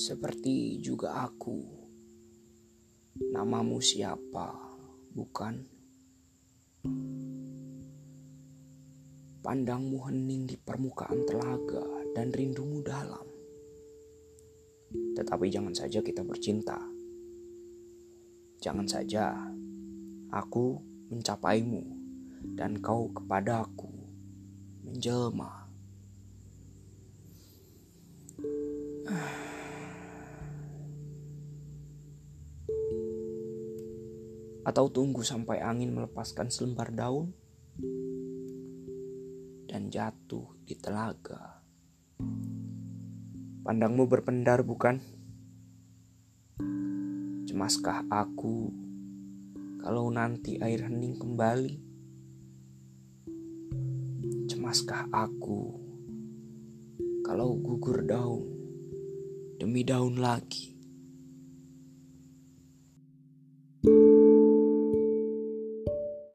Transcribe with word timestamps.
Seperti 0.00 0.80
juga 0.80 1.28
aku. 1.28 1.60
Namamu 3.36 3.84
siapa, 3.84 4.48
bukan? 5.12 5.60
Pandangmu 9.44 10.00
hening 10.08 10.48
di 10.48 10.56
permukaan 10.56 11.20
telaga 11.28 11.84
dan 12.16 12.32
rindumu 12.32 12.80
dalam. 12.80 13.28
Tetapi 15.20 15.52
jangan 15.52 15.76
saja 15.76 16.00
kita 16.00 16.24
bercinta. 16.24 16.80
Jangan 18.56 18.88
saja 18.88 19.36
aku 20.32 20.80
mencapaimu 21.12 21.84
dan 22.56 22.80
kau 22.80 23.12
kepadaku 23.12 23.92
menjelma. 24.80 25.59
Atau 34.60 34.92
tunggu 34.92 35.24
sampai 35.24 35.64
angin 35.64 35.96
melepaskan 35.96 36.52
selembar 36.52 36.92
daun 36.92 37.32
dan 39.70 39.86
jatuh 39.86 40.50
di 40.66 40.74
telaga. 40.74 41.62
Pandangmu 43.64 44.10
berpendar 44.10 44.66
bukan? 44.66 44.98
Cemaskah 47.46 48.02
aku 48.10 48.68
kalau 49.80 50.10
nanti 50.10 50.58
air 50.58 50.84
hening 50.90 51.16
kembali? 51.16 51.74
Cemaskah 54.50 55.08
aku 55.08 55.80
kalau 57.22 57.54
gugur 57.56 58.02
daun 58.02 58.44
demi 59.56 59.86
daun 59.86 60.18
lagi? 60.18 60.69